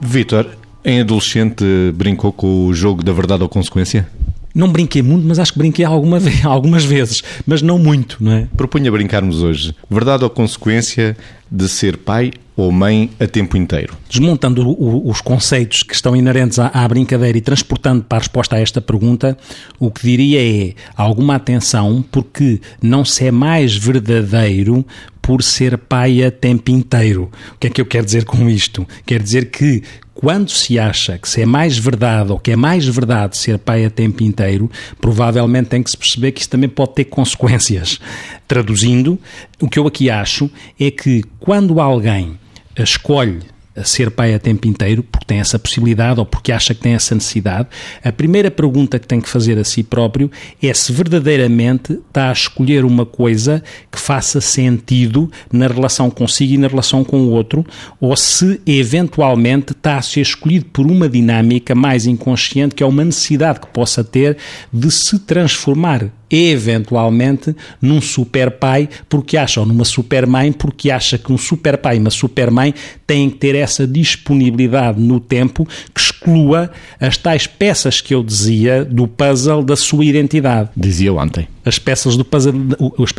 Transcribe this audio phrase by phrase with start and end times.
[0.00, 0.46] Vitor,
[0.84, 1.64] em adolescente
[1.94, 4.08] brincou com o jogo da verdade ou consequência?
[4.54, 8.32] Não brinquei muito, mas acho que brinquei alguma vez, algumas vezes, mas não muito, não
[8.32, 8.48] é?
[8.56, 9.74] Propunha brincarmos hoje.
[9.88, 11.16] Verdade ou consequência
[11.50, 13.96] de ser pai ou mãe a tempo inteiro?
[14.08, 18.20] Desmontando o, o, os conceitos que estão inerentes à, à, brincadeira e transportando para a
[18.20, 19.38] resposta a esta pergunta,
[19.78, 24.84] o que diria é alguma atenção, porque não se é mais verdadeiro
[25.30, 27.30] por ser pai a tempo inteiro.
[27.54, 28.84] O que é que eu quero dizer com isto?
[29.06, 29.80] Quer dizer que
[30.12, 33.84] quando se acha que se é mais verdade ou que é mais verdade ser pai
[33.84, 34.68] a tempo inteiro,
[35.00, 38.00] provavelmente tem que se perceber que isso também pode ter consequências.
[38.48, 39.20] Traduzindo,
[39.60, 42.36] o que eu aqui acho é que quando alguém
[42.76, 43.38] escolhe
[43.84, 47.14] ser pai a tempo inteiro, porque tem essa possibilidade ou porque acha que tem essa
[47.14, 47.68] necessidade,
[48.04, 50.30] a primeira pergunta que tem que fazer a si próprio
[50.62, 56.58] é se verdadeiramente está a escolher uma coisa que faça sentido na relação consigo e
[56.58, 57.64] na relação com o outro,
[58.00, 63.04] ou se eventualmente está a ser escolhido por uma dinâmica mais inconsciente, que é uma
[63.04, 64.36] necessidade que possa ter
[64.72, 71.18] de se transformar eventualmente num super pai porque acha, ou numa super mãe porque acha
[71.18, 72.74] que um super pai e uma super mãe
[73.06, 76.70] têm que ter essa disponibilidade no tempo que exclua
[77.00, 80.70] as tais peças que eu dizia do puzzle da sua identidade.
[80.76, 81.48] Dizia ontem.
[81.64, 82.54] As peças do puzzle,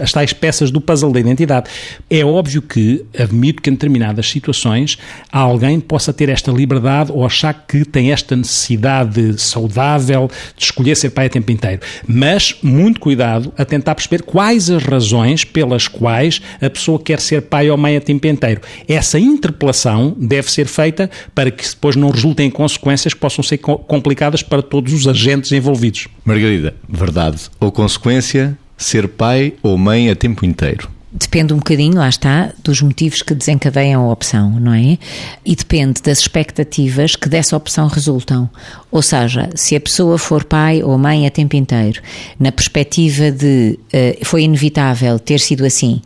[0.02, 1.70] as tais peças do puzzle da identidade.
[2.10, 4.98] É óbvio que admito que em determinadas situações
[5.32, 11.12] alguém possa ter esta liberdade ou achar que tem esta necessidade saudável de escolher ser
[11.12, 11.82] pai a tempo inteiro.
[12.08, 17.44] Mas muito cuidado a tentar perceber quais as razões pelas quais a pessoa quer ser
[17.44, 18.62] pai ou mãe a tempo inteiro.
[18.88, 23.58] Essa interpelação deve ser feita para que depois não resultem em consequências que possam ser
[23.58, 26.08] complicadas para todos os agentes envolvidos.
[26.26, 28.31] Margarida, verdade ou consequência
[28.78, 30.90] ser pai ou mãe a tempo inteiro?
[31.14, 34.98] Depende um bocadinho, lá está, dos motivos que desencadeiam a opção, não é?
[35.46, 38.50] E depende das expectativas que dessa opção resultam.
[38.90, 42.02] Ou seja, se a pessoa for pai ou mãe a tempo inteiro,
[42.40, 46.02] na perspectiva de uh, foi inevitável ter sido assim,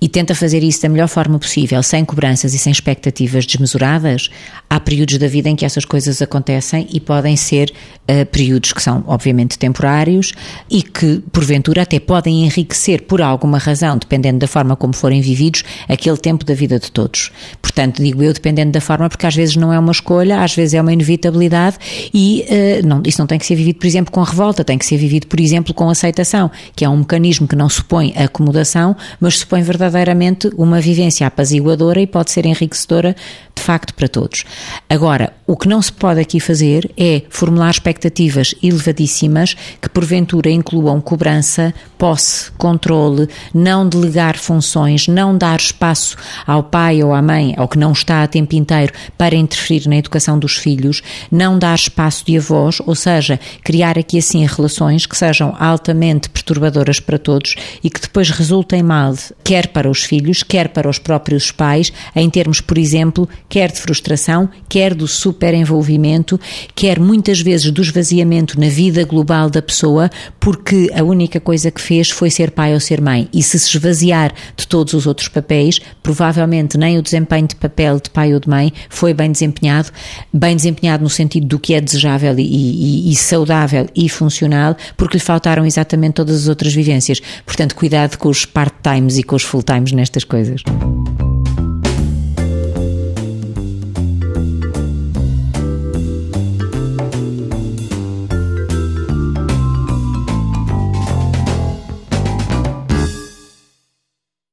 [0.00, 4.30] e tenta fazer isso da melhor forma possível, sem cobranças e sem expectativas desmesuradas,
[4.70, 7.72] há períodos da vida em que essas coisas acontecem e podem ser
[8.08, 10.32] uh, períodos que são, obviamente, temporários
[10.70, 15.64] e que, porventura, até podem enriquecer, por alguma razão, dependendo da forma como forem vividos,
[15.88, 17.32] aquele tempo da vida de todos.
[17.60, 20.74] Portanto, digo eu, dependendo da forma, porque às vezes não é uma escolha, às vezes
[20.74, 21.76] é uma inevitabilidade
[22.14, 24.86] e uh, não, isso não tem que ser vivido, por exemplo, com revolta, tem que
[24.86, 29.38] ser vivido, por exemplo, com aceitação, que é um mecanismo que não supõe acomodação, mas
[29.38, 33.14] supõe verdadeiramente uma vivência apaziguadora e pode ser enriquecedora,
[33.54, 34.44] de facto, para todos.
[34.88, 41.00] Agora, o que não se pode aqui fazer é formular expectativas elevadíssimas que porventura incluam
[41.00, 46.16] cobrança, posse, controle, não delegar funções, não dar espaço
[46.46, 49.96] ao pai ou à mãe, ao que não está a tempo inteiro, para interferir na
[49.96, 55.16] educação dos filhos, não dar espaço de avós, ou seja, criar aqui assim relações que
[55.16, 60.68] sejam altamente perturbadoras para todos e que depois resultem mal, quer para os filhos, quer
[60.70, 66.40] para os próprios pais, em termos, por exemplo, quer de frustração, quer do superenvolvimento,
[66.74, 71.80] quer muitas vezes do esvaziamento na vida global da pessoa, porque a única coisa que
[71.80, 73.28] fez foi ser pai ou ser mãe.
[73.32, 78.00] E se se esvaziar de todos os outros papéis, provavelmente nem o desempenho de papel
[78.00, 79.90] de pai ou de mãe foi bem desempenhado,
[80.32, 85.16] bem desempenhado no sentido do que é desejável e, e, e saudável e funcional, porque
[85.16, 87.20] lhe faltaram exatamente todas as outras vivências.
[87.44, 90.62] Portanto, cuidado com os part-times e com os full-times nestas coisas.